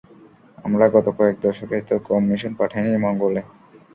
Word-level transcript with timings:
আমরা 0.65 0.85
গত 0.95 1.07
কয়েক 1.17 1.35
দশকে 1.41 1.77
তো 1.81 1.95
কম 2.07 2.21
মিশন 2.29 2.53
পাঠাইনি 2.59 2.91
মঙ্গলে। 2.97 3.41